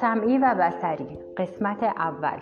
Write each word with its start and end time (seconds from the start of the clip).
سمعی 0.00 0.38
و 0.38 0.54
بسری 0.60 1.18
قسمت 1.36 1.82
اول 1.82 2.38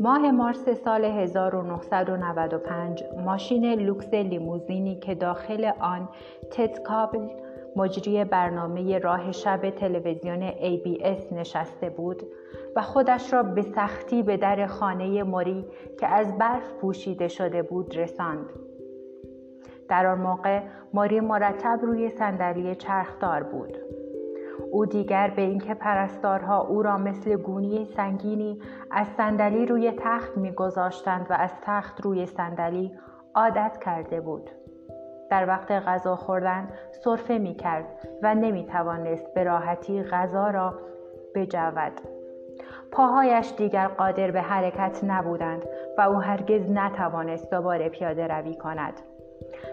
ماه 0.00 0.30
مارس 0.30 0.68
سال 0.68 1.04
1995 1.04 3.04
ماشین 3.24 3.74
لوکس 3.74 4.14
لیموزینی 4.14 4.94
که 4.94 5.14
داخل 5.14 5.70
آن 5.80 6.08
تد 6.50 6.82
کابل 6.82 7.28
مجری 7.76 8.24
برنامه 8.24 8.98
راه 8.98 9.32
شب 9.32 9.70
تلویزیون 9.70 10.50
ABS 10.50 11.32
نشسته 11.32 11.90
بود 11.90 12.22
و 12.76 12.82
خودش 12.82 13.32
را 13.32 13.42
به 13.42 13.62
سختی 13.62 14.22
به 14.22 14.36
در 14.36 14.66
خانه 14.66 15.22
موری 15.22 15.64
که 16.00 16.06
از 16.06 16.38
برف 16.38 16.72
پوشیده 16.72 17.28
شده 17.28 17.62
بود 17.62 17.98
رساند. 17.98 18.71
در 19.92 20.06
آن 20.06 20.18
موقع 20.18 20.60
ماری 20.92 21.20
مرتب 21.20 21.78
روی 21.82 22.08
صندلی 22.08 22.74
چرخدار 22.74 23.42
بود. 23.42 23.76
او 24.70 24.86
دیگر 24.86 25.32
به 25.36 25.42
اینکه 25.42 25.74
پرستارها 25.74 26.60
او 26.60 26.82
را 26.82 26.98
مثل 26.98 27.36
گونی 27.36 27.84
سنگینی 27.84 28.60
از 28.90 29.06
صندلی 29.06 29.66
روی 29.66 29.92
تخت 29.98 30.36
میگذاشتند 30.36 31.26
و 31.30 31.34
از 31.34 31.50
تخت 31.62 32.00
روی 32.00 32.26
صندلی 32.26 32.92
عادت 33.34 33.78
کرده 33.84 34.20
بود 34.20 34.50
در 35.30 35.48
وقت 35.48 35.72
غذا 35.72 36.16
خوردن 36.16 36.68
صرفه 37.04 37.38
می 37.38 37.54
کرد 37.54 37.86
و 38.22 38.34
نمی 38.34 38.66
توانست 38.66 39.34
به 39.34 39.44
راحتی 39.44 40.02
غذا 40.02 40.50
را 40.50 40.74
بجود. 41.34 42.00
پاهایش 42.92 43.52
دیگر 43.56 43.88
قادر 43.88 44.30
به 44.30 44.40
حرکت 44.40 45.00
نبودند 45.04 45.62
و 45.98 46.00
او 46.00 46.20
هرگز 46.20 46.70
نتوانست 46.70 47.50
دوباره 47.50 47.88
پیاده 47.88 48.26
روی 48.26 48.54
کند. 48.54 49.11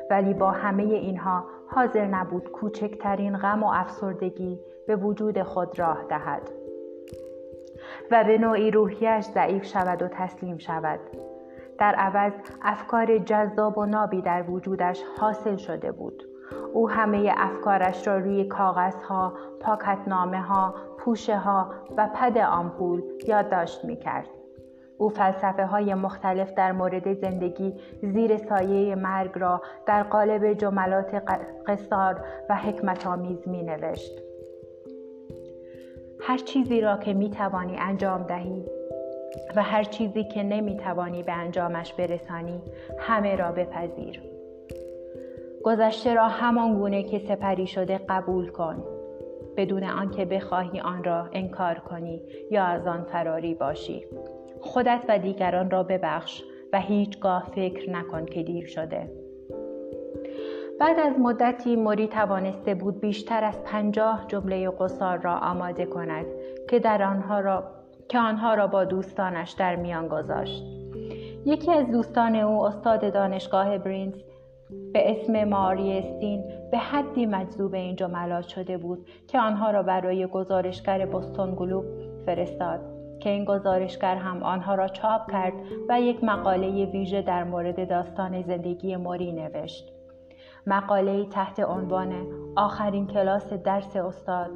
ولی 0.09 0.33
با 0.33 0.51
همه 0.51 0.83
اینها 0.83 1.43
حاضر 1.67 2.05
نبود 2.05 2.51
کوچکترین 2.51 3.37
غم 3.37 3.63
و 3.63 3.67
افسردگی 3.67 4.59
به 4.87 4.95
وجود 4.95 5.43
خود 5.43 5.79
راه 5.79 6.05
دهد 6.09 6.51
و 8.11 8.23
به 8.23 8.37
نوعی 8.37 8.71
روحیش 8.71 9.25
ضعیف 9.25 9.65
شود 9.65 10.01
و 10.01 10.07
تسلیم 10.07 10.57
شود 10.57 10.99
در 11.77 11.95
عوض 11.95 12.33
افکار 12.61 13.17
جذاب 13.17 13.77
و 13.77 13.85
نابی 13.85 14.21
در 14.21 14.49
وجودش 14.49 15.03
حاصل 15.19 15.55
شده 15.55 15.91
بود 15.91 16.23
او 16.73 16.89
همه 16.89 17.33
افکارش 17.37 18.07
را 18.07 18.17
روی 18.17 18.45
کاغذها، 18.45 19.33
پاکتنامه 19.61 20.41
ها، 20.41 20.73
پوشه 20.97 21.37
ها 21.37 21.71
و 21.97 22.09
پد 22.15 22.37
آمپول 22.37 23.03
یادداشت 23.27 23.85
می 23.85 23.97
کرد. 23.97 24.38
او 24.99 25.09
فلسفه 25.09 25.65
های 25.65 25.93
مختلف 25.93 26.53
در 26.53 26.71
مورد 26.71 27.13
زندگی 27.13 27.73
زیر 28.01 28.37
سایه 28.37 28.95
مرگ 28.95 29.31
را 29.35 29.61
در 29.85 30.03
قالب 30.03 30.53
جملات 30.53 31.23
قصار 31.67 32.25
و 32.49 32.55
حکمت 32.55 33.07
آمیز 33.07 33.47
می 33.47 33.63
نوشت. 33.63 34.21
هر 36.21 36.37
چیزی 36.37 36.81
را 36.81 36.97
که 36.97 37.13
می 37.13 37.29
توانی 37.29 37.77
انجام 37.77 38.23
دهی 38.23 38.65
و 39.55 39.63
هر 39.63 39.83
چیزی 39.83 40.23
که 40.23 40.43
نمی 40.43 40.77
توانی 40.77 41.23
به 41.23 41.31
انجامش 41.31 41.93
برسانی 41.93 42.61
همه 42.99 43.35
را 43.35 43.51
بپذیر. 43.51 44.21
گذشته 45.63 46.13
را 46.13 46.27
همان 46.27 46.73
گونه 46.73 47.03
که 47.03 47.19
سپری 47.19 47.67
شده 47.67 47.97
قبول 48.09 48.49
کن 48.49 48.83
بدون 49.57 49.83
آنکه 49.83 50.25
بخواهی 50.25 50.79
آن 50.79 51.03
را 51.03 51.29
انکار 51.33 51.75
کنی 51.79 52.21
یا 52.51 52.63
از 52.63 52.87
آن 52.87 53.03
فراری 53.03 53.53
باشی 53.53 54.05
خودت 54.61 55.05
و 55.09 55.19
دیگران 55.19 55.71
را 55.71 55.83
ببخش 55.83 56.43
و 56.73 56.79
هیچگاه 56.79 57.43
فکر 57.55 57.89
نکن 57.89 58.25
که 58.25 58.43
دیر 58.43 58.65
شده. 58.65 59.11
بعد 60.79 60.99
از 60.99 61.19
مدتی 61.19 61.75
موری 61.75 62.07
توانسته 62.07 62.75
بود 62.75 63.01
بیشتر 63.01 63.43
از 63.43 63.63
پنجاه 63.63 64.25
جمله 64.27 64.69
قصار 64.69 65.17
را 65.17 65.37
آماده 65.37 65.85
کند 65.85 66.25
که 66.69 66.79
در 66.79 67.03
آنها 67.03 67.39
را 67.39 67.63
که 68.09 68.19
آنها 68.19 68.53
را 68.53 68.67
با 68.67 68.83
دوستانش 68.85 69.51
در 69.51 69.75
میان 69.75 70.07
گذاشت. 70.07 70.63
یکی 71.45 71.71
از 71.71 71.91
دوستان 71.91 72.35
او 72.35 72.65
استاد 72.65 73.13
دانشگاه 73.13 73.77
برینز 73.77 74.13
به 74.93 75.11
اسم 75.11 75.43
ماری 75.43 75.97
استین 75.97 76.43
به 76.71 76.77
حدی 76.77 77.25
مجذوب 77.25 77.73
این 77.73 77.95
جملات 77.95 78.47
شده 78.47 78.77
بود 78.77 79.07
که 79.27 79.39
آنها 79.39 79.71
را 79.71 79.83
برای 79.83 80.27
گزارشگر 80.27 81.05
بستون 81.05 81.55
گلوب 81.55 81.85
فرستاد. 82.25 82.98
که 83.19 83.29
این 83.29 83.45
گزارشگر 83.45 84.15
هم 84.15 84.43
آنها 84.43 84.75
را 84.75 84.87
چاپ 84.87 85.31
کرد 85.31 85.53
و 85.89 86.01
یک 86.01 86.23
مقاله 86.23 86.85
ویژه 86.85 87.21
در 87.21 87.43
مورد 87.43 87.89
داستان 87.89 88.41
زندگی 88.41 88.95
موری 88.95 89.31
نوشت. 89.31 89.93
مقاله 90.67 91.25
تحت 91.25 91.59
عنوان 91.59 92.27
آخرین 92.55 93.07
کلاس 93.07 93.53
درس 93.53 93.95
استاد 93.95 94.51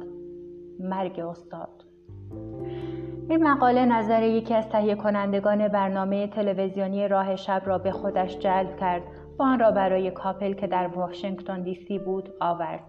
مرگ 0.80 1.20
استاد. 1.20 1.84
این 3.28 3.42
مقاله 3.42 3.84
نظر 3.84 4.22
یکی 4.22 4.54
از 4.54 4.68
تهیه 4.68 4.94
کنندگان 4.94 5.68
برنامه 5.68 6.26
تلویزیونی 6.26 7.08
راه 7.08 7.36
شب 7.36 7.62
را 7.64 7.78
به 7.78 7.90
خودش 7.92 8.38
جلب 8.38 8.76
کرد 8.76 9.02
و 9.38 9.42
آن 9.42 9.58
را 9.58 9.70
برای 9.70 10.10
کاپل 10.10 10.52
که 10.52 10.66
در 10.66 10.86
واشنگتن 10.86 11.62
دی 11.62 11.74
سی 11.74 11.98
بود 11.98 12.34
آورد. 12.40 12.84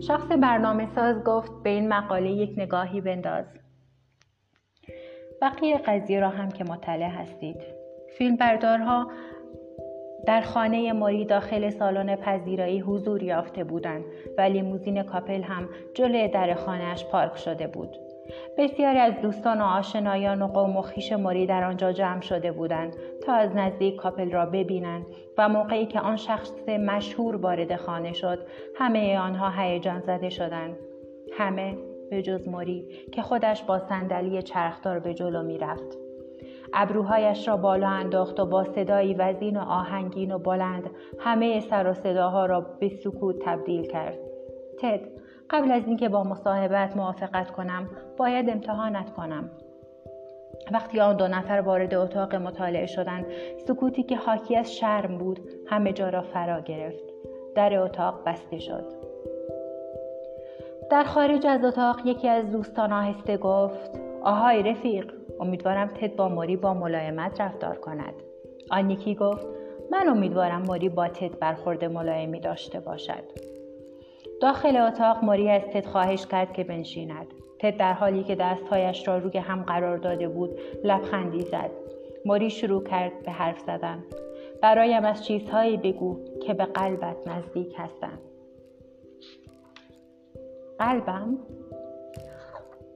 شخص 0.00 0.32
برنامه 0.32 0.86
ساز 0.94 1.24
گفت 1.24 1.52
به 1.62 1.70
این 1.70 1.88
مقاله 1.88 2.30
یک 2.30 2.54
نگاهی 2.56 3.00
بنداز. 3.00 3.44
بقیه 5.42 5.78
قضیه 5.78 6.20
را 6.20 6.28
هم 6.28 6.48
که 6.48 6.64
مطلع 6.64 7.08
هستید. 7.08 7.56
فیلم 8.18 8.36
بردارها 8.36 9.10
در 10.26 10.40
خانه 10.40 10.92
ماری 10.92 11.24
داخل 11.24 11.70
سالن 11.70 12.16
پذیرایی 12.16 12.80
حضور 12.80 13.22
یافته 13.22 13.64
بودند 13.64 14.04
و 14.38 14.40
لیموزین 14.40 15.02
کاپل 15.02 15.42
هم 15.42 15.68
جلوی 15.94 16.28
در 16.28 16.54
خانهاش 16.54 17.04
پارک 17.04 17.36
شده 17.36 17.66
بود. 17.66 17.96
بسیاری 18.58 18.98
از 18.98 19.20
دوستان 19.22 19.60
و 19.60 19.64
آشنایان 19.64 20.42
و 20.42 20.46
قوم 20.46 20.76
و 20.76 20.82
خیش 20.82 21.12
ماری 21.12 21.46
در 21.46 21.64
آنجا 21.64 21.92
جمع 21.92 22.20
شده 22.20 22.52
بودند 22.52 22.96
تا 23.26 23.32
از 23.32 23.50
نزدیک 23.56 23.96
کاپل 23.96 24.30
را 24.30 24.46
ببینند 24.46 25.06
و 25.38 25.48
موقعی 25.48 25.86
که 25.86 26.00
آن 26.00 26.16
شخص 26.16 26.68
مشهور 26.68 27.36
وارد 27.36 27.76
خانه 27.76 28.12
شد 28.12 28.46
همه 28.76 29.18
آنها 29.18 29.50
هیجان 29.62 30.00
زده 30.00 30.28
شدند. 30.30 30.76
همه 31.32 31.91
به 32.12 32.22
جز 32.22 32.48
موری 32.48 32.88
که 33.12 33.22
خودش 33.22 33.62
با 33.62 33.78
صندلی 33.78 34.42
چرخدار 34.42 34.98
به 34.98 35.14
جلو 35.14 35.42
می‌رفت. 35.42 35.98
ابروهایش 36.74 37.48
را 37.48 37.56
بالا 37.56 37.88
انداخت 37.88 38.40
و 38.40 38.46
با 38.46 38.64
صدایی 38.64 39.14
وزین 39.14 39.56
و 39.56 39.60
آهنگین 39.60 40.32
و 40.32 40.38
بلند 40.38 40.90
همه 41.18 41.60
سر 41.60 41.90
و 41.90 41.94
صداها 41.94 42.46
را 42.46 42.60
به 42.60 42.88
سکوت 42.88 43.36
تبدیل 43.44 43.82
کرد. 43.82 44.18
تد 44.78 45.00
قبل 45.50 45.70
از 45.70 45.86
اینکه 45.86 46.08
با 46.08 46.24
مصاحبت 46.24 46.96
موافقت 46.96 47.50
کنم 47.50 47.90
باید 48.16 48.50
امتحانت 48.50 49.10
کنم. 49.10 49.50
وقتی 50.72 51.00
آن 51.00 51.16
دو 51.16 51.28
نفر 51.28 51.60
وارد 51.60 51.94
اتاق 51.94 52.34
مطالعه 52.34 52.86
شدند 52.86 53.26
سکوتی 53.66 54.02
که 54.02 54.16
حاکی 54.16 54.56
از 54.56 54.76
شرم 54.76 55.18
بود 55.18 55.40
همه 55.66 55.92
جا 55.92 56.08
را 56.08 56.22
فرا 56.22 56.60
گرفت. 56.60 57.04
در 57.54 57.78
اتاق 57.78 58.22
بسته 58.26 58.58
شد. 58.58 59.01
در 60.92 61.04
خارج 61.04 61.46
از 61.46 61.64
اتاق 61.64 62.06
یکی 62.06 62.28
از 62.28 62.50
دوستان 62.50 62.92
آهسته 62.92 63.36
گفت 63.36 64.00
آهای 64.22 64.62
رفیق 64.62 65.12
امیدوارم 65.40 65.86
تد 65.86 66.16
با 66.16 66.28
موری 66.28 66.56
با 66.56 66.74
ملایمت 66.74 67.40
رفتار 67.40 67.76
کند. 67.76 68.14
آن 68.70 68.90
یکی 68.90 69.14
گفت 69.14 69.46
من 69.90 70.08
امیدوارم 70.08 70.62
موری 70.62 70.88
با 70.88 71.08
تد 71.08 71.38
برخورد 71.38 71.84
ملایمی 71.84 72.40
داشته 72.40 72.80
باشد. 72.80 73.22
داخل 74.40 74.76
اتاق 74.76 75.24
موری 75.24 75.50
از 75.50 75.62
تد 75.62 75.86
خواهش 75.86 76.26
کرد 76.26 76.52
که 76.52 76.64
بنشیند. 76.64 77.26
تد 77.58 77.76
در 77.76 77.92
حالی 77.92 78.24
که 78.24 78.34
دستهایش 78.34 79.08
را 79.08 79.18
روی 79.18 79.38
هم 79.38 79.62
قرار 79.62 79.96
داده 79.96 80.28
بود 80.28 80.50
لبخندی 80.84 81.40
زد. 81.40 81.70
موری 82.24 82.50
شروع 82.50 82.82
کرد 82.84 83.22
به 83.22 83.30
حرف 83.30 83.60
زدن. 83.60 84.04
برایم 84.62 85.04
از 85.04 85.24
چیزهایی 85.24 85.76
بگو 85.76 86.18
که 86.46 86.54
به 86.54 86.64
قلبت 86.64 87.28
نزدیک 87.28 87.74
هستند. 87.78 88.31
قلبم 90.82 91.38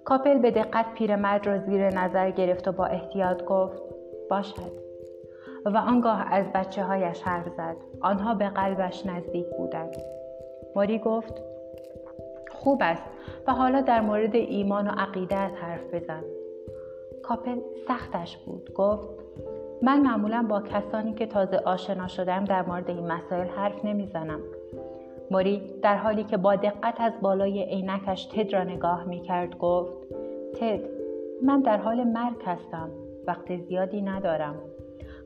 کاپل 0.04 0.38
به 0.38 0.50
دقت 0.50 0.94
پیرمرد 0.94 1.46
را 1.46 1.58
زیر 1.58 1.90
نظر 1.90 2.30
گرفت 2.30 2.68
و 2.68 2.72
با 2.72 2.86
احتیاط 2.86 3.44
گفت 3.44 3.82
باشد. 4.30 4.86
و 5.64 5.76
آنگاه 5.76 6.32
از 6.32 6.46
بچه 6.54 6.82
هایش 6.82 7.22
حرف 7.22 7.48
زد. 7.48 7.76
آنها 8.00 8.34
به 8.34 8.48
قلبش 8.48 9.06
نزدیک 9.06 9.46
بودند. 9.58 9.96
ماری 10.76 10.98
گفت 10.98 11.42
خوب 12.50 12.78
است 12.82 13.02
و 13.46 13.52
حالا 13.52 13.80
در 13.80 14.00
مورد 14.00 14.34
ایمان 14.34 14.88
و 14.88 14.90
عقیدت 14.90 15.50
حرف 15.60 15.94
بزن. 15.94 16.22
کاپل 17.22 17.58
سختش 17.88 18.36
بود. 18.36 18.72
گفت 18.74 19.08
من 19.82 20.00
معمولا 20.00 20.46
با 20.48 20.60
کسانی 20.60 21.14
که 21.14 21.26
تازه 21.26 21.56
آشنا 21.56 22.08
شدم 22.08 22.44
در 22.44 22.62
مورد 22.62 22.90
این 22.90 23.12
مسائل 23.12 23.46
حرف 23.46 23.84
نمی‌زنم. 23.84 24.40
موری 25.30 25.62
در 25.82 25.96
حالی 25.96 26.24
که 26.24 26.36
با 26.36 26.56
دقت 26.56 27.00
از 27.00 27.12
بالای 27.20 27.64
عینکش 27.64 28.24
تد 28.24 28.52
را 28.52 28.64
نگاه 28.64 29.04
می 29.04 29.20
کرد 29.20 29.58
گفت 29.58 29.92
تد 30.54 30.80
من 31.42 31.60
در 31.60 31.76
حال 31.76 32.04
مرگ 32.04 32.42
هستم 32.46 32.90
وقت 33.26 33.56
زیادی 33.56 34.02
ندارم. 34.02 34.54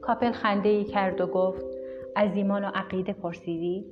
کاپل 0.01 0.33
خنده 0.33 0.69
ای 0.69 0.85
کرد 0.85 1.21
و 1.21 1.27
گفت 1.27 1.65
از 2.17 2.37
ایمان 2.37 2.65
و 2.65 2.71
عقیده 2.75 3.13
پرسیدی؟ 3.13 3.87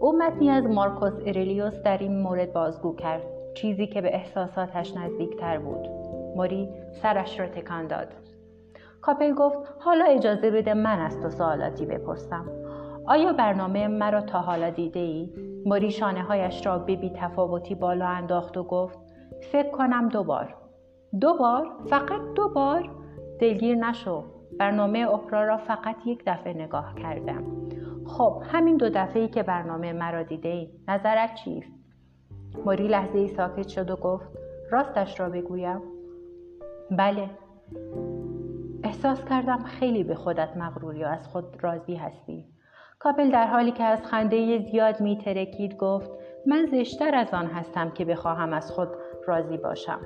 او 0.00 0.18
متنی 0.18 0.50
از 0.50 0.64
مارکوس 0.64 1.14
ارلیوس 1.26 1.82
در 1.82 1.98
این 1.98 2.22
مورد 2.22 2.52
بازگو 2.52 2.96
کرد 2.96 3.22
چیزی 3.54 3.86
که 3.86 4.00
به 4.00 4.14
احساساتش 4.14 4.96
نزدیکتر 4.96 5.58
بود. 5.58 5.88
موری 6.36 6.68
سرش 6.92 7.40
را 7.40 7.46
تکان 7.46 7.86
داد. 7.86 8.08
کاپل 9.00 9.34
گفت 9.34 9.58
حالا 9.78 10.04
اجازه 10.04 10.50
بده 10.50 10.74
من 10.74 10.98
از 10.98 11.20
تو 11.20 11.30
سوالاتی 11.30 11.86
بپرسم. 11.86 12.63
آیا 13.06 13.32
برنامه 13.32 13.88
مرا 13.88 14.20
تا 14.20 14.40
حالا 14.40 14.70
دیده 14.70 15.00
ای؟ 15.00 15.32
موری 15.66 15.90
شانه 15.90 16.22
هایش 16.22 16.66
را 16.66 16.78
به 16.78 16.96
بی 16.96 17.10
تفاوتی 17.16 17.74
بالا 17.74 18.06
انداخت 18.06 18.56
و 18.56 18.62
گفت 18.62 18.98
فکر 19.52 19.70
کنم 19.70 20.08
دوبار 20.08 20.54
دو 21.20 21.34
بار؟ 21.34 21.66
فقط 21.90 22.20
دو 22.34 22.48
بار؟ 22.48 22.90
دلگیر 23.40 23.76
نشو 23.76 24.24
برنامه 24.58 24.98
اپرا 24.98 25.44
را 25.44 25.56
فقط 25.56 25.96
یک 26.06 26.22
دفعه 26.26 26.54
نگاه 26.54 26.94
کردم 26.94 27.44
خب 28.06 28.42
همین 28.44 28.76
دو 28.76 28.88
دفعه 28.88 29.22
ای 29.22 29.28
که 29.28 29.42
برنامه 29.42 29.92
مرا 29.92 30.22
دیده 30.22 30.48
ای 30.48 30.68
نظرت 30.88 31.34
چیست؟ 31.34 31.72
موری 32.66 32.88
لحظه 32.88 33.18
ای 33.18 33.28
ساکت 33.28 33.68
شد 33.68 33.90
و 33.90 33.96
گفت 33.96 34.28
راستش 34.70 35.20
را 35.20 35.28
بگویم 35.28 35.80
بله 36.90 37.30
احساس 38.84 39.24
کردم 39.24 39.62
خیلی 39.62 40.04
به 40.04 40.14
خودت 40.14 40.56
مغروری 40.56 41.04
و 41.04 41.06
از 41.06 41.28
خود 41.28 41.44
راضی 41.64 41.94
هستی 41.94 42.53
کاپل 43.04 43.30
در 43.30 43.46
حالی 43.46 43.72
که 43.72 43.84
از 43.84 44.02
خنده 44.02 44.58
زیاد 44.58 45.00
میترکید 45.00 45.76
گفت 45.76 46.10
من 46.46 46.66
زشتر 46.66 47.14
از 47.14 47.34
آن 47.34 47.46
هستم 47.46 47.90
که 47.90 48.04
بخواهم 48.04 48.52
از 48.52 48.70
خود 48.70 48.88
راضی 49.26 49.56
باشم 49.56 50.00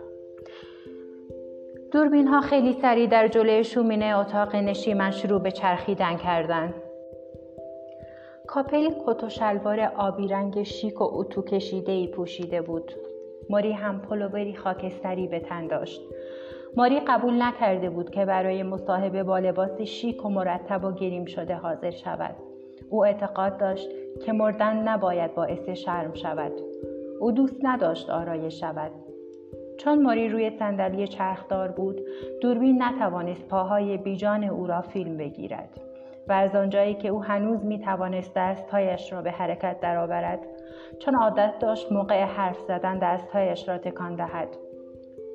دوربین 1.93 2.29
ها 2.29 2.41
خیلی 2.41 2.73
سریع 2.73 3.07
در 3.07 3.29
جلوی 3.29 3.65
شومینه 3.65 4.19
اتاق 4.19 4.57
نشیمن 4.57 5.11
شروع 5.11 5.41
به 5.41 5.51
چرخیدن 5.51 6.17
کردند. 6.17 6.75
کاپل 8.47 8.91
کت 9.07 9.25
و 9.25 9.29
شلوار 9.29 9.81
آبی 9.81 10.29
رنگ 10.29 10.63
شیک 10.63 11.01
و 11.01 11.05
اتو 11.05 11.43
کشیده 11.43 11.93
ای 11.93 12.07
پوشیده 12.07 12.63
بود. 12.63 12.93
ماری 13.51 13.73
هم 13.73 14.01
پلوبری 14.01 14.57
خاکستری 14.57 15.27
به 15.27 15.41
تن 15.41 15.67
داشت. 15.67 16.01
ماری 16.77 17.01
قبول 17.01 17.43
نکرده 17.43 17.91
بود 17.91 18.11
که 18.11 18.25
برای 18.25 18.63
مصاحبه 18.63 19.23
با 19.23 19.39
لباس 19.39 19.81
شیک 19.81 20.25
و 20.25 20.29
مرتب 20.29 20.85
و 20.85 20.93
گریم 20.93 21.25
شده 21.25 21.55
حاضر 21.55 21.91
شود. 21.91 22.48
او 22.91 23.05
اعتقاد 23.05 23.57
داشت 23.57 23.89
که 24.27 24.33
مردن 24.33 24.89
نباید 24.89 25.35
باعث 25.35 25.69
شرم 25.69 26.15
شود. 26.15 26.53
او 27.21 27.33
دوست 27.33 27.57
نداشت 27.63 28.11
آرایش 28.11 28.61
شود. 28.61 28.93
چون 29.79 30.03
ماری 30.03 30.29
روی 30.29 30.51
صندلی 30.51 31.09
چرخدار 31.09 31.69
بود 31.69 32.01
دوربین 32.41 32.83
نتوانست 32.83 33.49
پاهای 33.49 33.97
بیجان 33.97 34.45
او 34.45 34.67
را 34.67 34.81
فیلم 34.81 35.17
بگیرد 35.17 35.81
و 36.29 36.33
از 36.33 36.55
آنجایی 36.55 36.95
که 36.95 37.09
او 37.09 37.25
هنوز 37.25 37.65
می 37.65 37.79
توانست 37.79 38.35
دستهایش 38.35 39.13
را 39.13 39.23
به 39.23 39.31
حرکت 39.31 39.81
درآورد 39.81 40.39
چون 40.99 41.15
عادت 41.15 41.59
داشت 41.61 41.93
موقع 41.93 42.25
حرف 42.25 42.59
زدن 42.61 42.99
دستهایش 42.99 43.69
را 43.69 43.79
تکان 43.79 44.17
دهد 44.17 44.49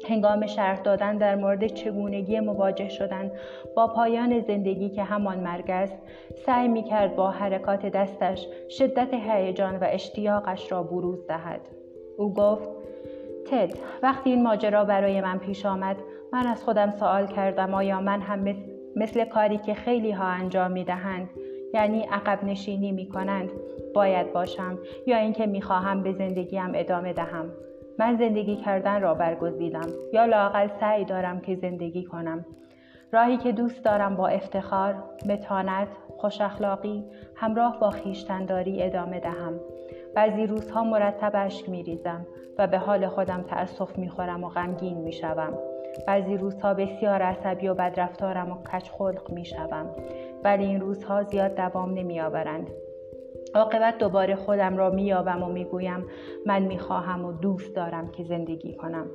هنگام 0.06 0.46
شرح 0.46 0.82
دادن 0.82 1.18
در 1.18 1.36
مورد 1.36 1.68
چگونگی 1.68 2.40
مواجه 2.40 2.90
شدن 2.90 3.32
با 3.76 3.88
پایان 3.88 4.40
زندگی 4.40 4.90
که 4.90 5.04
همان 5.04 5.40
مرگ 5.40 5.72
است 5.72 5.98
سعی 6.46 6.68
می 6.68 6.84
کرد 6.84 7.16
با 7.16 7.30
حرکات 7.32 7.86
دستش 7.86 8.48
شدت 8.70 9.14
هیجان 9.14 9.76
و 9.76 9.88
اشتیاقش 9.90 10.72
را 10.72 10.84
بروز 10.84 11.28
دهد. 11.28 11.62
او 12.18 12.34
گفت 12.34 12.70
تد 13.52 13.74
وقتی 14.04 14.30
این 14.30 14.44
ماجرا 14.44 14.86
برای 14.86 15.22
من 15.22 15.38
پیش 15.38 15.66
آمد 15.66 15.98
من 16.34 16.48
از 16.48 16.64
خودم 16.64 16.92
سوال 16.92 17.28
کردم 17.28 17.74
آیا 17.74 18.02
من 18.02 18.22
هم 18.22 18.56
مثل 18.96 19.26
کاری 19.26 19.58
که 19.58 19.74
خیلی 19.74 20.12
ها 20.12 20.26
انجام 20.26 20.72
می 20.72 20.84
دهند 20.84 21.30
یعنی 21.74 22.02
عقب 22.12 22.44
نشینی 22.44 22.92
می 22.92 23.10
کنند 23.10 23.52
باید 23.94 24.34
باشم 24.34 24.80
یا 25.08 25.18
اینکه 25.18 25.46
می 25.46 25.62
خواهم 25.62 26.04
به 26.04 26.12
زندگیم 26.12 26.72
ادامه 26.76 27.14
دهم؟ 27.14 27.52
من 28.00 28.18
زندگی 28.18 28.56
کردن 28.56 29.02
را 29.02 29.14
برگزیدم. 29.14 29.88
یا 30.14 30.26
لاقل 30.26 30.68
سعی 30.80 31.06
دارم 31.06 31.40
که 31.40 31.56
زندگی 31.56 32.04
کنم. 32.04 32.46
راهی 33.12 33.38
که 33.38 33.52
دوست 33.52 33.86
دارم 33.86 34.16
با 34.16 34.28
افتخار، 34.28 35.04
متانت، 35.30 35.88
خوش 36.18 36.42
اخلاقی 36.42 37.04
همراه 37.36 37.80
با 37.80 37.90
خیشتنداری 37.90 38.84
ادامه 38.84 39.20
دهم. 39.20 39.60
بعضی 40.16 40.48
روزها 40.48 40.84
مرتب 40.84 41.32
اشک 41.36 41.70
میریزم 41.70 42.26
و 42.58 42.68
به 42.68 42.78
حال 42.78 43.08
خودم 43.08 43.42
تأسف 43.42 43.98
می‌خورم 43.98 44.44
و 44.44 44.50
غمگین 44.50 44.98
می‌شوم. 44.98 45.54
بعضی 46.08 46.38
روزها 46.38 46.74
بسیار 46.74 47.22
عصبی 47.22 47.68
و 47.68 47.74
بدرفتارم 47.74 48.52
و 48.52 48.56
کچ 48.56 48.90
خلق 48.90 49.32
می‌شوم. 49.32 49.90
ولی 50.44 50.66
این 50.66 50.82
روزها 50.82 51.24
زیاد 51.24 51.56
دوام 51.56 51.94
نمیآورند. 51.94 52.68
عاقبت 53.56 53.98
دوباره 53.98 54.36
خودم 54.36 54.78
را 54.78 54.90
مییابم 54.90 55.44
و 55.44 55.50
می‌گویم 55.50 56.06
من 56.46 56.62
می‌خواهم 56.62 57.26
و 57.26 57.32
دوست 57.32 57.76
دارم 57.76 58.12
که 58.12 58.24
زندگی 58.24 58.74
کنم 58.74 59.06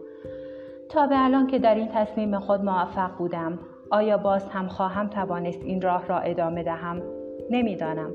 تا 0.89 1.07
به 1.07 1.25
الان 1.25 1.47
که 1.47 1.59
در 1.59 1.75
این 1.75 1.89
تصمیم 1.89 2.39
خود 2.39 2.65
موفق 2.65 3.17
بودم 3.19 3.59
آیا 3.91 4.19
باز 4.19 4.49
هم 4.49 4.69
خواهم 4.69 5.09
توانست 5.09 5.63
این 5.63 5.81
راه 5.81 6.07
را 6.07 6.19
ادامه 6.19 6.63
دهم 6.63 7.03
نمی‌دانم 7.51 8.13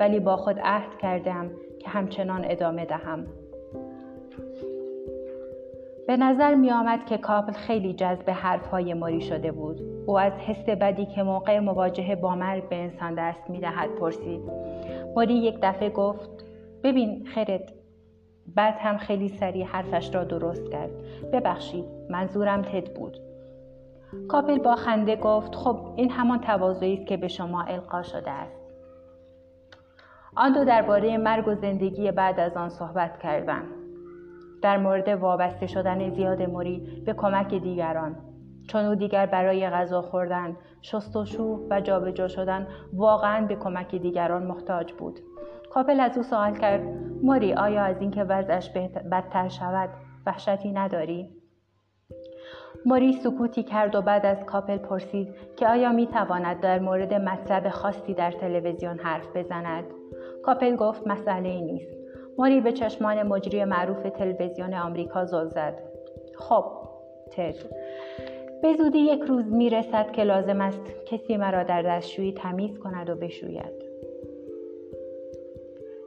ولی 0.00 0.20
با 0.20 0.36
خود 0.36 0.58
عهد 0.58 0.98
کردم 0.98 1.50
که 1.78 1.88
همچنان 1.88 2.44
ادامه 2.44 2.84
دهم 2.84 3.26
به 6.06 6.16
نظر 6.16 6.54
می 6.54 6.70
آمد 6.70 7.06
که 7.06 7.18
کابل 7.18 7.52
خیلی 7.52 7.94
جذب 7.94 8.30
حرفهای 8.30 8.94
ماری 8.94 9.20
شده 9.20 9.52
بود. 9.52 9.80
او 10.06 10.18
از 10.18 10.32
حس 10.32 10.68
بدی 10.68 11.06
که 11.06 11.22
موقع 11.22 11.58
مواجهه 11.58 12.16
با 12.16 12.34
مرگ 12.34 12.68
به 12.68 12.76
انسان 12.76 13.14
دست 13.14 13.50
می 13.50 13.60
دهد 13.60 13.90
پرسید. 14.00 14.42
ماری 15.16 15.34
یک 15.34 15.58
دفعه 15.62 15.90
گفت 15.90 16.30
ببین 16.82 17.26
خرد 17.26 17.72
بعد 18.54 18.74
هم 18.78 18.96
خیلی 18.96 19.28
سریع 19.28 19.66
حرفش 19.66 20.14
را 20.14 20.24
درست 20.24 20.70
کرد. 20.70 20.90
ببخشید 21.32 21.84
منظورم 22.10 22.62
تد 22.62 22.94
بود. 22.94 23.18
کاپل 24.28 24.58
با 24.58 24.74
خنده 24.74 25.16
گفت 25.16 25.54
خب 25.54 25.92
این 25.96 26.10
همان 26.10 26.40
تواضعی 26.40 26.94
است 26.94 27.06
که 27.06 27.16
به 27.16 27.28
شما 27.28 27.62
القا 27.62 28.02
شده 28.02 28.30
است. 28.30 28.60
آن 30.36 30.52
دو 30.52 30.64
درباره 30.64 31.18
مرگ 31.18 31.48
و 31.48 31.54
زندگی 31.54 32.10
بعد 32.10 32.40
از 32.40 32.56
آن 32.56 32.68
صحبت 32.68 33.18
کردند. 33.18 33.68
در 34.62 34.76
مورد 34.76 35.08
وابسته 35.08 35.66
شدن 35.66 36.10
زیاد 36.10 36.42
موری 36.42 37.02
به 37.06 37.12
کمک 37.12 37.54
دیگران 37.54 38.16
چون 38.66 38.84
او 38.84 38.94
دیگر 38.94 39.26
برای 39.26 39.70
غذا 39.70 40.02
خوردن 40.02 40.56
شستشو 40.82 41.66
و 41.70 41.80
جابجا 41.80 42.28
شدن 42.28 42.66
واقعا 42.92 43.46
به 43.46 43.56
کمک 43.56 43.94
دیگران 43.94 44.42
محتاج 44.42 44.92
بود. 44.92 45.20
کاپل 45.70 46.00
از 46.00 46.16
او 46.16 46.22
سوال 46.22 46.56
کرد 46.56 46.82
موری 47.22 47.54
آیا 47.54 47.82
از 47.82 48.00
اینکه 48.00 48.24
وضعش 48.24 48.70
بدتر 49.12 49.48
شود 49.48 49.90
وحشتی 50.26 50.72
نداری? 50.72 51.30
موری 52.86 53.12
سکوتی 53.12 53.62
کرد 53.62 53.94
و 53.94 54.02
بعد 54.02 54.26
از 54.26 54.44
کاپل 54.44 54.78
پرسید 54.78 55.34
که 55.56 55.68
آیا 55.68 55.92
می 55.92 56.06
تواند 56.06 56.60
در 56.60 56.78
مورد 56.78 57.14
مطلب 57.14 57.68
خاصی 57.68 58.14
در 58.14 58.30
تلویزیون 58.30 58.98
حرف 58.98 59.36
بزند. 59.36 59.84
کاپل 60.42 60.76
گفت 60.76 61.06
مسئله 61.06 61.48
ای 61.48 61.62
نیست. 61.62 61.96
موری 62.38 62.60
به 62.60 62.72
چشمان 62.72 63.22
مجری 63.22 63.64
معروف 63.64 64.02
تلویزیون 64.02 64.74
آمریکا 64.74 65.24
زل 65.24 65.48
زد. 65.48 65.78
خب 66.38 66.64
تد 67.32 67.54
به 68.66 68.74
زودی 68.74 68.98
یک 68.98 69.20
روز 69.20 69.52
می 69.52 69.70
رسد 69.70 70.12
که 70.12 70.24
لازم 70.24 70.60
است 70.60 70.82
کسی 71.06 71.36
مرا 71.36 71.62
در 71.62 71.82
دستشویی 71.82 72.32
تمیز 72.32 72.78
کند 72.78 73.10
و 73.10 73.14
بشوید 73.14 73.72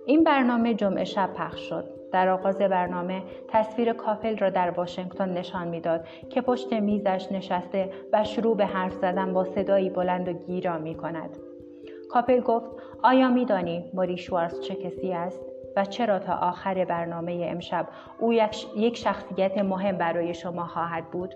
این 0.05 0.23
برنامه 0.23 0.73
جمعه 0.73 1.03
شب 1.03 1.33
پخش 1.33 1.69
شد 1.69 1.83
در 2.11 2.29
آغاز 2.29 2.57
برنامه 2.57 3.23
تصویر 3.47 3.93
کاپل 3.93 4.37
را 4.37 4.49
در 4.49 4.69
واشنگتن 4.69 5.29
نشان 5.29 5.67
می‌داد 5.67 6.05
که 6.29 6.41
پشت 6.41 6.73
میزش 6.73 7.27
نشسته 7.31 7.89
و 8.13 8.23
شروع 8.23 8.57
به 8.57 8.65
حرف 8.65 8.93
زدن 8.93 9.33
با 9.33 9.43
صدایی 9.43 9.89
بلند 9.89 10.27
و 10.27 10.33
گیرا 10.33 10.77
می 10.77 10.95
کند. 10.95 11.37
کاپل 12.09 12.39
گفت 12.39 12.71
آیا 13.03 13.29
میدانی 13.29 13.91
موری 13.93 14.17
شوارز 14.17 14.61
چه 14.61 14.75
کسی 14.75 15.13
است؟ 15.13 15.41
و 15.75 15.85
چرا 15.85 16.19
تا 16.19 16.33
آخر 16.33 16.85
برنامه 16.85 17.47
امشب 17.51 17.87
او 18.19 18.33
یک 18.75 18.97
شخصیت 18.97 19.57
مهم 19.57 19.97
برای 19.97 20.33
شما 20.33 20.65
خواهد 20.65 21.11
بود؟ 21.11 21.35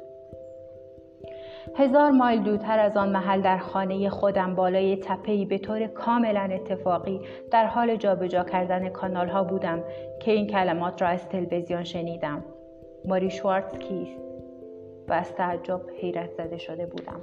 هزار 1.75 2.12
مایل 2.12 2.43
دورتر 2.43 2.79
از 2.79 2.98
آن 2.98 3.10
محل 3.10 3.41
در 3.41 3.58
خانه 3.58 4.10
خودم 4.10 4.55
بالای 4.55 4.96
تپهای 4.96 5.46
به 5.46 5.58
طور 5.58 5.88
کاملا 5.88 6.41
اتفاقی 6.41 7.22
در 7.51 7.65
حال 7.65 7.96
جابجا 7.96 8.43
کردن 8.43 8.89
کانال 8.89 9.29
ها 9.29 9.43
بودم 9.43 9.84
که 10.22 10.32
این 10.32 10.48
کلمات 10.48 11.01
را 11.01 11.08
از 11.08 11.29
تلویزیون 11.29 11.84
شنیدم. 11.84 12.43
ماری 13.05 13.29
شوارتز 13.29 13.77
کیست؟ 13.77 14.22
و 15.08 15.13
از 15.13 15.36
تعجب 15.36 15.82
حیرت 16.01 16.32
زده 16.32 16.58
شده 16.58 16.86
بودم. 16.86 17.22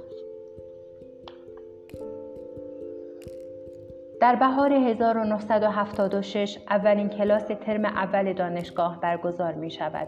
در 4.21 4.35
بهار 4.35 4.73
1976 4.73 6.57
اولین 6.69 7.09
کلاس 7.09 7.45
ترم 7.45 7.85
اول 7.85 8.33
دانشگاه 8.33 8.99
برگزار 8.99 9.53
می 9.53 9.71
شود. 9.71 10.07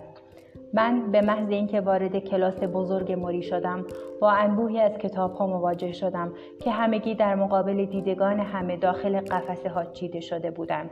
من 0.74 1.12
به 1.12 1.22
محض 1.22 1.50
اینکه 1.50 1.82
وارد 1.82 2.20
کلاس 2.20 2.64
بزرگ 2.64 3.12
موری 3.12 3.44
شدم 3.44 3.86
با 4.22 4.32
انبوهی 4.32 4.80
از 4.80 4.98
کتاب 4.98 5.34
ها 5.34 5.48
مواجه 5.48 5.92
شدم 5.92 6.34
که 6.60 6.72
همگی 6.72 7.16
در 7.16 7.36
مقابل 7.36 7.86
دیدگان 7.86 8.40
همه 8.40 8.78
داخل 8.78 9.20
قفسه 9.20 9.70
ها 9.70 9.86
چیده 9.86 10.20
شده 10.20 10.52
بودند. 10.52 10.90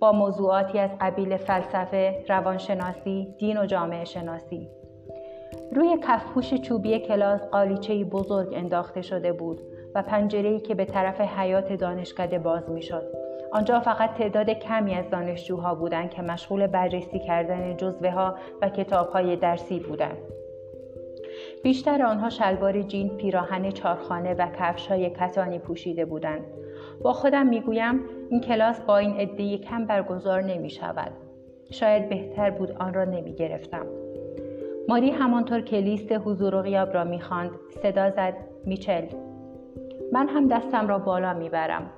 با 0.00 0.12
موضوعاتی 0.12 0.78
از 0.78 0.90
قبیل 1.00 1.36
فلسفه، 1.36 2.24
روانشناسی، 2.28 3.34
دین 3.38 3.56
و 3.56 3.66
جامعه 3.66 4.04
شناسی. 4.04 4.68
روی 5.72 5.98
کفپوش 6.08 6.54
چوبی 6.54 6.98
کلاس 6.98 7.48
قالیچه 7.48 8.04
بزرگ 8.04 8.54
انداخته 8.54 9.02
شده 9.02 9.32
بود 9.32 9.60
و 9.94 10.02
پنجره‌ای 10.02 10.60
که 10.60 10.74
به 10.74 10.84
طرف 10.84 11.20
حیات 11.20 11.72
دانشکده 11.72 12.38
باز 12.38 12.70
می‌شد. 12.70 13.29
آنجا 13.52 13.80
فقط 13.80 14.14
تعداد 14.14 14.50
کمی 14.50 14.94
از 14.94 15.10
دانشجوها 15.10 15.74
بودند 15.74 16.10
که 16.10 16.22
مشغول 16.22 16.66
بررسی 16.66 17.18
کردن 17.18 17.76
جزوه 17.76 18.10
ها 18.10 18.34
و 18.62 18.68
کتاب 18.68 19.08
های 19.08 19.36
درسی 19.36 19.80
بودند. 19.80 20.18
بیشتر 21.62 22.02
آنها 22.02 22.30
شلوار 22.30 22.82
جین، 22.82 23.08
پیراهن 23.08 23.70
چارخانه 23.70 24.34
و 24.34 24.46
کفش 24.58 24.86
های 24.86 25.10
کتانی 25.10 25.58
پوشیده 25.58 26.04
بودند. 26.04 26.44
با 27.02 27.12
خودم 27.12 27.46
می‌گویم 27.46 28.00
این 28.30 28.40
کلاس 28.40 28.80
با 28.80 28.98
این 28.98 29.16
عده 29.16 29.58
کم 29.58 29.86
برگزار 29.86 30.42
نمی 30.42 30.70
شود. 30.70 31.12
شاید 31.70 32.08
بهتر 32.08 32.50
بود 32.50 32.72
آن 32.72 32.94
را 32.94 33.04
نمی 33.04 33.34
گرفتم. 33.34 33.86
ماری 34.88 35.10
همانطور 35.10 35.60
که 35.60 35.76
لیست 35.76 36.12
حضور 36.12 36.54
و 36.54 36.62
غیاب 36.62 36.94
را 36.94 37.04
می‌خواند 37.04 37.50
صدا 37.82 38.10
زد 38.10 38.34
میچل 38.64 39.04
من 40.12 40.28
هم 40.28 40.48
دستم 40.48 40.88
را 40.88 40.98
بالا 40.98 41.34
می‌برم 41.34 41.90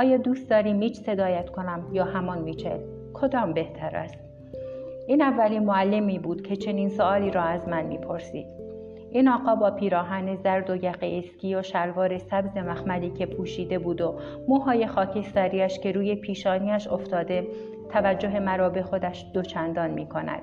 آیا 0.00 0.16
دوست 0.16 0.50
داری 0.50 0.72
میچ 0.72 1.00
صدایت 1.00 1.50
کنم 1.50 1.88
یا 1.92 2.04
همان 2.04 2.38
میچل؟ 2.38 2.78
کدام 3.14 3.52
بهتر 3.52 3.96
است؟ 3.96 4.18
این 5.06 5.22
اولین 5.22 5.64
معلمی 5.64 6.18
بود 6.18 6.42
که 6.42 6.56
چنین 6.56 6.88
سوالی 6.88 7.30
را 7.30 7.42
از 7.42 7.68
من 7.68 7.86
می‌پرسید. 7.86 8.46
این 9.10 9.28
آقا 9.28 9.54
با 9.54 9.70
پیراهن 9.70 10.36
زرد 10.36 10.70
و 10.70 10.76
یقه 10.76 11.22
اسکی 11.24 11.54
و 11.54 11.62
شلوار 11.62 12.18
سبز 12.18 12.56
مخملی 12.56 13.10
که 13.10 13.26
پوشیده 13.26 13.78
بود 13.78 14.00
و 14.00 14.18
موهای 14.48 14.86
خاکستریش 14.86 15.78
که 15.78 15.92
روی 15.92 16.14
پیشانیش 16.14 16.88
افتاده 16.88 17.48
توجه 17.88 18.40
مرا 18.40 18.68
به 18.68 18.82
خودش 18.82 19.26
دوچندان 19.34 19.90
می 19.90 20.06
کند. 20.06 20.42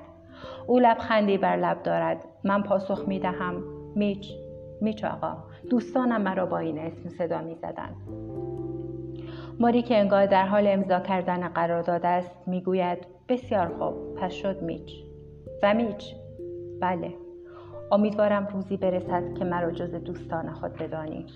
او 0.66 0.78
لبخندی 0.78 1.38
بر 1.38 1.56
لب 1.56 1.82
دارد. 1.82 2.24
من 2.44 2.62
پاسخ 2.62 3.08
می 3.08 3.18
دهم 3.18 3.62
میچ 3.94 4.32
میچ 4.80 5.04
آقا 5.04 5.36
دوستانم 5.70 6.22
مرا 6.22 6.46
با 6.46 6.58
این 6.58 6.78
اسم 6.78 7.08
صدا 7.08 7.40
می 7.40 7.54
زدن. 7.54 7.94
ماری 9.60 9.82
که 9.82 9.98
انگار 9.98 10.26
در 10.26 10.46
حال 10.46 10.66
امضا 10.66 11.00
کردن 11.00 11.48
قرارداد 11.48 12.06
است 12.06 12.48
می‌گوید 12.48 12.98
بسیار 13.28 13.68
خوب 13.78 14.14
پس 14.14 14.32
شد 14.32 14.62
میچ. 14.62 14.92
و 15.62 15.74
میچ. 15.74 16.14
بله. 16.80 17.14
امیدوارم 17.92 18.46
روزی 18.46 18.76
برسد 18.76 19.34
که 19.38 19.44
مرا 19.44 19.70
جز 19.70 19.94
دوستان 19.94 20.52
خود 20.52 20.72
بدانی. 20.72 21.26